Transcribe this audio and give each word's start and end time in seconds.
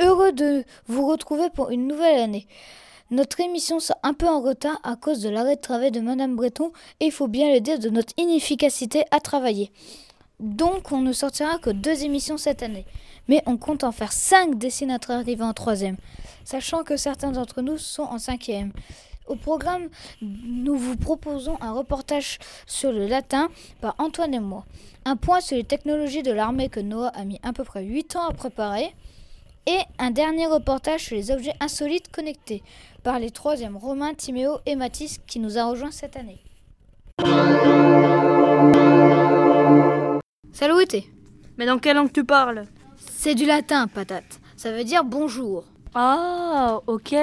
Heureux 0.00 0.32
de 0.32 0.64
vous 0.86 1.06
retrouver 1.06 1.50
pour 1.50 1.68
une 1.68 1.86
nouvelle 1.86 2.18
année. 2.18 2.46
Notre 3.10 3.38
émission 3.40 3.80
sera 3.80 3.98
un 4.02 4.14
peu 4.14 4.26
en 4.26 4.40
retard 4.40 4.80
à 4.82 4.96
cause 4.96 5.20
de 5.20 5.28
l'arrêt 5.28 5.56
de 5.56 5.60
travail 5.60 5.90
de 5.90 6.00
Madame 6.00 6.36
Breton 6.36 6.72
et 7.00 7.06
il 7.06 7.12
faut 7.12 7.28
bien 7.28 7.52
le 7.52 7.60
dire 7.60 7.78
de 7.78 7.90
notre 7.90 8.14
inefficacité 8.16 9.04
à 9.10 9.20
travailler. 9.20 9.70
Donc 10.38 10.90
on 10.90 11.02
ne 11.02 11.12
sortira 11.12 11.58
que 11.58 11.68
deux 11.68 12.02
émissions 12.02 12.38
cette 12.38 12.62
année. 12.62 12.86
Mais 13.28 13.42
on 13.44 13.58
compte 13.58 13.84
en 13.84 13.92
faire 13.92 14.12
cinq 14.12 14.56
d'ici 14.56 14.86
notre 14.86 15.12
en 15.12 15.52
troisième, 15.52 15.98
sachant 16.44 16.82
que 16.82 16.96
certains 16.96 17.32
d'entre 17.32 17.60
nous 17.60 17.76
sont 17.76 18.04
en 18.04 18.18
cinquième. 18.18 18.72
Au 19.26 19.36
programme, 19.36 19.88
nous 20.22 20.76
vous 20.76 20.96
proposons 20.96 21.58
un 21.60 21.72
reportage 21.72 22.38
sur 22.66 22.90
le 22.90 23.06
latin 23.06 23.50
par 23.82 23.96
Antoine 23.98 24.32
et 24.32 24.40
moi. 24.40 24.64
Un 25.04 25.16
point 25.16 25.42
sur 25.42 25.58
les 25.58 25.64
technologies 25.64 26.22
de 26.22 26.32
l'armée 26.32 26.70
que 26.70 26.80
Noah 26.80 27.08
a 27.08 27.24
mis 27.24 27.38
à 27.42 27.52
peu 27.52 27.64
près 27.64 27.84
8 27.84 28.16
ans 28.16 28.26
à 28.28 28.32
préparer. 28.32 28.94
Et 29.66 29.80
un 29.98 30.10
dernier 30.10 30.46
reportage 30.46 31.04
sur 31.04 31.16
les 31.16 31.30
objets 31.30 31.54
insolites 31.60 32.10
connectés 32.10 32.62
par 33.02 33.18
les 33.18 33.30
troisièmes 33.30 33.76
Romain, 33.76 34.14
Timéo 34.14 34.58
et 34.66 34.76
Mathis 34.76 35.18
qui 35.26 35.38
nous 35.38 35.58
a 35.58 35.64
rejoints 35.64 35.90
cette 35.90 36.16
année. 36.16 36.42
Salut 40.52 40.74
Mais 41.56 41.66
dans 41.66 41.78
quelle 41.78 41.96
langue 41.96 42.12
tu 42.12 42.24
parles? 42.24 42.64
C'est 42.96 43.34
du 43.34 43.46
latin, 43.46 43.86
patate. 43.86 44.40
Ça 44.56 44.72
veut 44.72 44.84
dire 44.84 45.04
bonjour. 45.04 45.64
Ah, 45.94 46.80
ok. 46.86 47.14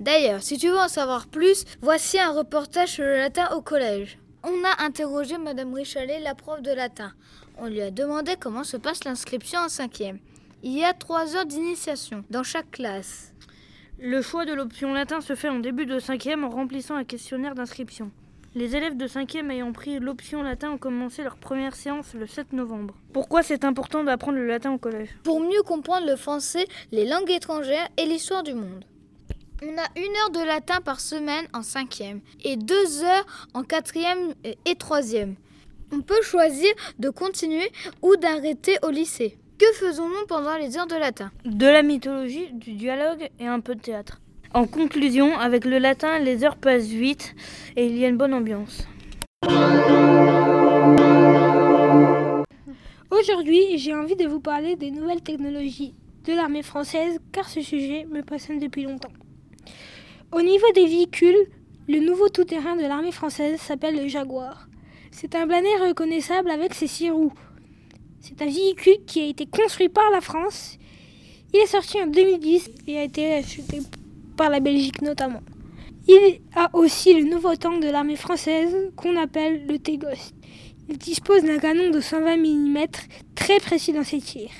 D'ailleurs, 0.00 0.42
si 0.42 0.58
tu 0.58 0.68
veux 0.68 0.78
en 0.78 0.88
savoir 0.88 1.26
plus, 1.26 1.64
voici 1.80 2.18
un 2.18 2.32
reportage 2.32 2.90
sur 2.90 3.04
le 3.04 3.16
latin 3.16 3.48
au 3.54 3.60
collège. 3.60 4.18
On 4.42 4.64
a 4.64 4.84
interrogé 4.84 5.38
Madame 5.38 5.72
Richalet, 5.72 6.20
la 6.20 6.34
prof 6.34 6.60
de 6.60 6.72
latin. 6.72 7.12
On 7.58 7.66
lui 7.66 7.80
a 7.80 7.90
demandé 7.90 8.34
comment 8.38 8.64
se 8.64 8.76
passe 8.76 9.04
l'inscription 9.04 9.60
en 9.60 9.68
cinquième. 9.68 10.18
Il 10.66 10.72
y 10.72 10.82
a 10.82 10.94
trois 10.94 11.36
heures 11.36 11.44
d'initiation 11.44 12.24
dans 12.30 12.42
chaque 12.42 12.70
classe. 12.70 13.34
Le 13.98 14.22
choix 14.22 14.46
de 14.46 14.54
l'option 14.54 14.94
latin 14.94 15.20
se 15.20 15.34
fait 15.34 15.50
en 15.50 15.58
début 15.58 15.84
de 15.84 15.98
cinquième 15.98 16.42
en 16.42 16.48
remplissant 16.48 16.94
un 16.94 17.04
questionnaire 17.04 17.54
d'inscription. 17.54 18.10
Les 18.54 18.74
élèves 18.74 18.96
de 18.96 19.06
cinquième 19.06 19.50
ayant 19.50 19.72
pris 19.72 19.98
l'option 19.98 20.42
latin 20.42 20.70
ont 20.70 20.78
commencé 20.78 21.22
leur 21.22 21.36
première 21.36 21.76
séance 21.76 22.14
le 22.14 22.26
7 22.26 22.54
novembre. 22.54 22.94
Pourquoi 23.12 23.42
c'est 23.42 23.62
important 23.62 24.04
d'apprendre 24.04 24.38
le 24.38 24.46
latin 24.46 24.72
au 24.72 24.78
collège? 24.78 25.10
Pour 25.22 25.40
mieux 25.40 25.62
comprendre 25.62 26.06
le 26.06 26.16
français, 26.16 26.66
les 26.92 27.04
langues 27.06 27.30
étrangères 27.30 27.90
et 27.98 28.06
l'histoire 28.06 28.42
du 28.42 28.54
monde. 28.54 28.86
On 29.62 29.66
a 29.76 30.00
une 30.00 30.16
heure 30.16 30.30
de 30.30 30.46
latin 30.46 30.80
par 30.80 31.00
semaine 31.00 31.46
en 31.52 31.62
cinquième 31.62 32.22
et 32.42 32.56
deux 32.56 33.04
heures 33.04 33.26
en 33.52 33.64
quatrième 33.64 34.32
et 34.64 34.76
troisième. 34.76 35.34
On 35.92 36.00
peut 36.00 36.22
choisir 36.22 36.72
de 36.98 37.10
continuer 37.10 37.70
ou 38.00 38.16
d'arrêter 38.16 38.78
au 38.82 38.88
lycée. 38.88 39.36
Que 39.56 39.72
faisons-nous 39.74 40.26
pendant 40.26 40.56
les 40.56 40.76
heures 40.76 40.88
de 40.88 40.96
latin? 40.96 41.30
De 41.44 41.66
la 41.66 41.84
mythologie, 41.84 42.48
du 42.52 42.72
dialogue 42.72 43.28
et 43.38 43.46
un 43.46 43.60
peu 43.60 43.76
de 43.76 43.80
théâtre. 43.80 44.20
En 44.52 44.66
conclusion, 44.66 45.38
avec 45.38 45.64
le 45.64 45.78
latin, 45.78 46.18
les 46.18 46.42
heures 46.42 46.56
passent 46.56 46.88
vite 46.88 47.36
et 47.76 47.86
il 47.86 47.96
y 47.96 48.04
a 48.04 48.08
une 48.08 48.16
bonne 48.16 48.34
ambiance. 48.34 48.88
Aujourd'hui, 53.12 53.78
j'ai 53.78 53.94
envie 53.94 54.16
de 54.16 54.26
vous 54.26 54.40
parler 54.40 54.74
des 54.74 54.90
nouvelles 54.90 55.22
technologies 55.22 55.94
de 56.24 56.32
l'armée 56.32 56.64
française 56.64 57.20
car 57.30 57.48
ce 57.48 57.60
sujet 57.60 58.06
me 58.10 58.22
passionne 58.22 58.58
depuis 58.58 58.82
longtemps. 58.82 59.12
Au 60.32 60.42
niveau 60.42 60.66
des 60.74 60.86
véhicules, 60.86 61.46
le 61.86 62.00
nouveau 62.00 62.28
tout-terrain 62.28 62.74
de 62.74 62.82
l'armée 62.82 63.12
française 63.12 63.60
s'appelle 63.60 63.96
le 63.96 64.08
Jaguar. 64.08 64.66
C'est 65.12 65.36
un 65.36 65.46
blindé 65.46 65.68
reconnaissable 65.80 66.50
avec 66.50 66.74
ses 66.74 66.88
six 66.88 67.10
roues. 67.10 67.32
C'est 68.26 68.40
un 68.40 68.46
véhicule 68.46 69.04
qui 69.06 69.20
a 69.20 69.26
été 69.26 69.44
construit 69.44 69.90
par 69.90 70.10
la 70.10 70.22
France. 70.22 70.78
Il 71.52 71.60
est 71.60 71.66
sorti 71.66 72.00
en 72.00 72.06
2010 72.06 72.70
et 72.86 72.96
a 72.96 73.02
été 73.02 73.34
acheté 73.34 73.80
par 74.38 74.48
la 74.48 74.60
Belgique 74.60 75.02
notamment. 75.02 75.42
Il 76.08 76.40
a 76.56 76.70
aussi 76.72 77.12
le 77.12 77.24
nouveau 77.28 77.54
tank 77.54 77.82
de 77.82 77.90
l'armée 77.90 78.16
française 78.16 78.74
qu'on 78.96 79.14
appelle 79.18 79.66
le 79.66 79.78
Tegos. 79.78 80.32
Il 80.88 80.96
dispose 80.96 81.42
d'un 81.42 81.58
canon 81.58 81.90
de 81.90 82.00
120 82.00 82.38
mm 82.38 82.86
très 83.34 83.60
précis 83.60 83.92
dans 83.92 84.04
ses 84.04 84.22
tirs. 84.22 84.56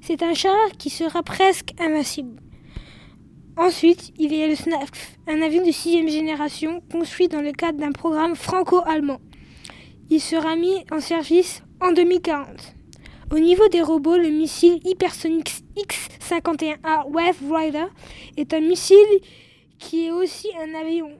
C'est 0.00 0.22
un 0.22 0.32
char 0.32 0.70
qui 0.78 0.88
sera 0.88 1.22
presque 1.22 1.74
invincible. 1.78 2.40
Ensuite, 3.58 4.14
il 4.18 4.32
y 4.34 4.42
a 4.42 4.48
le 4.48 4.54
SNAF, 4.54 5.18
un 5.28 5.42
avion 5.42 5.62
de 5.62 5.70
sixième 5.70 6.08
génération 6.08 6.80
construit 6.90 7.28
dans 7.28 7.42
le 7.42 7.52
cadre 7.52 7.78
d'un 7.78 7.92
programme 7.92 8.36
franco-allemand. 8.36 9.20
Il 10.08 10.20
sera 10.22 10.56
mis 10.56 10.82
en 10.90 11.00
service 11.00 11.62
en 11.78 11.92
2040. 11.92 12.76
Au 13.32 13.38
niveau 13.38 13.66
des 13.68 13.80
robots, 13.80 14.18
le 14.18 14.28
missile 14.28 14.78
hypersonique 14.84 15.64
X-51A 15.74 17.08
Wave 17.10 17.38
Rider 17.50 17.86
est 18.36 18.52
un 18.52 18.60
missile 18.60 18.98
qui 19.78 20.06
est 20.06 20.10
aussi 20.10 20.48
un 20.60 20.74
avion 20.78 21.10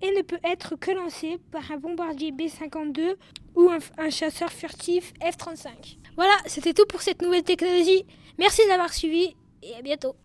et 0.00 0.10
ne 0.16 0.22
peut 0.22 0.38
être 0.42 0.76
que 0.76 0.90
lancé 0.90 1.38
par 1.52 1.70
un 1.70 1.76
bombardier 1.76 2.32
B-52 2.32 3.14
ou 3.56 3.68
un, 3.68 3.76
un 3.98 4.08
chasseur 4.08 4.50
furtif 4.50 5.12
F-35. 5.20 5.98
Voilà, 6.16 6.32
c'était 6.46 6.72
tout 6.72 6.86
pour 6.86 7.02
cette 7.02 7.20
nouvelle 7.20 7.42
technologie. 7.42 8.06
Merci 8.38 8.62
d'avoir 8.66 8.94
suivi 8.94 9.36
et 9.62 9.74
à 9.74 9.82
bientôt. 9.82 10.16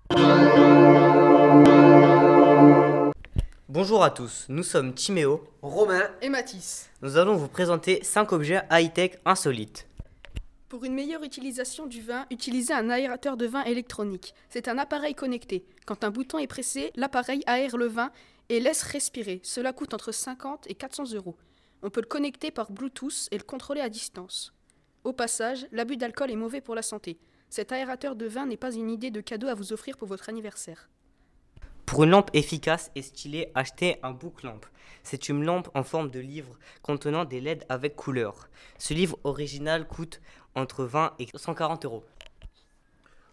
Bonjour 3.67 4.05
à 4.05 4.09
tous, 4.09 4.45
nous 4.47 4.63
sommes 4.63 4.93
Timéo, 4.93 5.43
Romain 5.61 6.03
et 6.21 6.29
Mathis. 6.29 6.89
Nous 7.01 7.17
allons 7.17 7.35
vous 7.35 7.49
présenter 7.49 7.99
5 8.03 8.31
objets 8.31 8.61
high-tech 8.71 9.17
insolites. 9.25 9.85
Pour 10.75 10.83
une 10.83 10.93
meilleure 10.93 11.23
utilisation 11.23 11.85
du 11.85 12.01
vin, 12.01 12.25
utilisez 12.31 12.73
un 12.73 12.89
aérateur 12.89 13.37
de 13.37 13.45
vin 13.45 13.63
électronique. 13.63 14.33
C'est 14.49 14.67
un 14.67 14.77
appareil 14.77 15.15
connecté. 15.15 15.65
Quand 15.85 16.03
un 16.03 16.11
bouton 16.11 16.37
est 16.37 16.47
pressé, 16.47 16.91
l'appareil 16.97 17.43
aère 17.47 17.77
le 17.77 17.85
vin 17.85 18.11
et 18.49 18.59
laisse 18.59 18.83
respirer. 18.83 19.39
Cela 19.41 19.71
coûte 19.71 19.93
entre 19.93 20.11
50 20.11 20.69
et 20.69 20.75
400 20.75 21.13
euros. 21.13 21.37
On 21.81 21.89
peut 21.89 22.01
le 22.01 22.07
connecter 22.07 22.51
par 22.51 22.73
Bluetooth 22.73 23.29
et 23.31 23.37
le 23.37 23.45
contrôler 23.45 23.79
à 23.79 23.87
distance. 23.87 24.51
Au 25.05 25.13
passage, 25.13 25.65
l'abus 25.71 25.95
d'alcool 25.95 26.29
est 26.29 26.35
mauvais 26.35 26.59
pour 26.59 26.75
la 26.75 26.81
santé. 26.81 27.19
Cet 27.49 27.71
aérateur 27.71 28.17
de 28.17 28.25
vin 28.25 28.45
n'est 28.45 28.57
pas 28.57 28.75
une 28.75 28.91
idée 28.91 29.11
de 29.11 29.21
cadeau 29.21 29.47
à 29.47 29.53
vous 29.53 29.71
offrir 29.71 29.95
pour 29.95 30.09
votre 30.09 30.27
anniversaire. 30.27 30.89
Pour 31.85 32.03
une 32.03 32.09
lampe 32.09 32.31
efficace 32.33 32.91
et 32.95 33.01
stylée, 33.01 33.51
achetez 33.53 33.97
un 34.01 34.11
book 34.11 34.41
lampe. 34.43 34.65
C'est 35.03 35.29
une 35.29 35.43
lampe 35.45 35.69
en 35.75 35.83
forme 35.83 36.09
de 36.09 36.19
livre 36.19 36.57
contenant 36.81 37.25
des 37.25 37.39
LED 37.39 37.63
avec 37.69 37.95
couleur. 37.95 38.49
Ce 38.79 38.93
livre 38.93 39.19
original 39.23 39.87
coûte 39.87 40.19
entre 40.55 40.83
20 40.85 41.13
et 41.19 41.27
140 41.35 41.85
euros. 41.85 42.03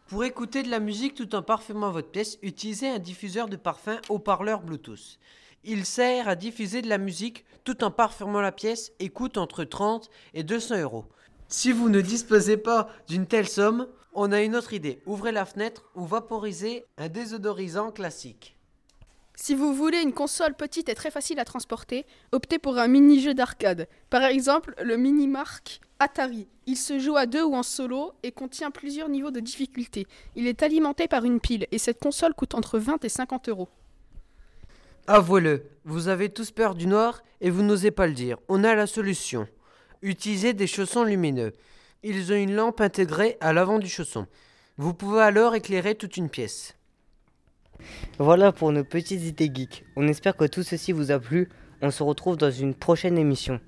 Pour 0.06 0.24
écouter 0.24 0.62
de 0.62 0.70
la 0.70 0.80
musique 0.80 1.14
tout 1.14 1.34
en 1.34 1.42
parfumant 1.42 1.90
votre 1.90 2.10
pièce, 2.10 2.38
utilisez 2.42 2.90
un 2.90 2.98
diffuseur 2.98 3.48
de 3.48 3.56
parfum 3.56 3.98
haut-parleur 4.10 4.60
Bluetooth. 4.60 5.18
Il 5.64 5.86
sert 5.86 6.28
à 6.28 6.34
diffuser 6.34 6.82
de 6.82 6.88
la 6.88 6.98
musique 6.98 7.46
tout 7.64 7.82
en 7.82 7.90
parfumant 7.90 8.42
la 8.42 8.52
pièce 8.52 8.92
et 8.98 9.08
coûte 9.08 9.38
entre 9.38 9.64
30 9.64 10.10
et 10.34 10.42
200 10.42 10.82
euros. 10.82 11.06
Si 11.48 11.72
vous 11.72 11.88
ne 11.88 12.02
disposez 12.02 12.58
pas 12.58 12.88
d'une 13.08 13.26
telle 13.26 13.48
somme, 13.48 13.86
on 14.12 14.32
a 14.32 14.42
une 14.42 14.56
autre 14.56 14.72
idée. 14.72 15.00
Ouvrez 15.06 15.32
la 15.32 15.44
fenêtre 15.44 15.90
ou 15.94 16.04
vaporisez 16.04 16.84
un 16.98 17.08
désodorisant 17.08 17.90
classique. 17.90 18.56
Si 19.34 19.54
vous 19.54 19.72
voulez 19.72 20.02
une 20.02 20.12
console 20.12 20.54
petite 20.54 20.88
et 20.88 20.94
très 20.94 21.10
facile 21.10 21.40
à 21.40 21.44
transporter, 21.44 22.04
optez 22.32 22.58
pour 22.58 22.78
un 22.78 22.86
mini-jeu 22.86 23.34
d'arcade. 23.34 23.88
Par 24.10 24.22
exemple, 24.24 24.74
le 24.82 24.96
mini-mark 24.96 25.80
Atari. 25.98 26.48
Il 26.66 26.76
se 26.76 26.98
joue 26.98 27.16
à 27.16 27.26
deux 27.26 27.42
ou 27.42 27.54
en 27.54 27.62
solo 27.62 28.12
et 28.22 28.32
contient 28.32 28.70
plusieurs 28.70 29.08
niveaux 29.08 29.30
de 29.30 29.40
difficulté. 29.40 30.06
Il 30.36 30.46
est 30.46 30.62
alimenté 30.62 31.08
par 31.08 31.24
une 31.24 31.40
pile 31.40 31.66
et 31.72 31.78
cette 31.78 31.98
console 31.98 32.34
coûte 32.34 32.54
entre 32.54 32.78
20 32.78 33.04
et 33.04 33.08
50 33.08 33.48
euros. 33.48 33.68
Avouez-le, 35.06 35.64
vous 35.84 36.08
avez 36.08 36.28
tous 36.28 36.50
peur 36.50 36.74
du 36.74 36.86
noir 36.86 37.22
et 37.40 37.50
vous 37.50 37.62
n'osez 37.62 37.90
pas 37.90 38.06
le 38.06 38.12
dire. 38.12 38.38
On 38.48 38.62
a 38.64 38.74
la 38.74 38.86
solution. 38.86 39.48
Utilisez 40.02 40.52
des 40.52 40.66
chaussons 40.66 41.04
lumineux. 41.04 41.52
Ils 42.04 42.32
ont 42.32 42.36
une 42.36 42.54
lampe 42.54 42.80
intégrée 42.80 43.36
à 43.40 43.52
l'avant 43.52 43.78
du 43.78 43.88
chausson. 43.88 44.26
Vous 44.76 44.92
pouvez 44.92 45.20
alors 45.22 45.54
éclairer 45.54 45.94
toute 45.94 46.16
une 46.16 46.28
pièce. 46.28 46.76
Voilà 48.18 48.50
pour 48.50 48.72
nos 48.72 48.82
petites 48.82 49.22
idées 49.22 49.50
geeks. 49.54 49.84
On 49.94 50.08
espère 50.08 50.36
que 50.36 50.44
tout 50.44 50.64
ceci 50.64 50.90
vous 50.90 51.12
a 51.12 51.20
plu. 51.20 51.48
On 51.80 51.92
se 51.92 52.02
retrouve 52.02 52.36
dans 52.36 52.50
une 52.50 52.74
prochaine 52.74 53.18
émission. 53.18 53.60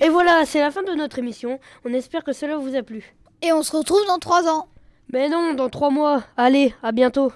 Et 0.00 0.08
voilà, 0.08 0.46
c'est 0.46 0.60
la 0.60 0.70
fin 0.70 0.82
de 0.82 0.94
notre 0.94 1.18
émission. 1.18 1.60
On 1.84 1.92
espère 1.92 2.24
que 2.24 2.32
cela 2.32 2.56
vous 2.56 2.74
a 2.74 2.82
plu. 2.82 3.14
Et 3.42 3.52
on 3.52 3.62
se 3.62 3.76
retrouve 3.76 4.06
dans 4.06 4.18
trois 4.18 4.48
ans. 4.48 4.68
Mais 5.12 5.28
non, 5.28 5.52
dans 5.52 5.68
trois 5.68 5.90
mois. 5.90 6.24
Allez, 6.38 6.74
à 6.82 6.92
bientôt. 6.92 7.32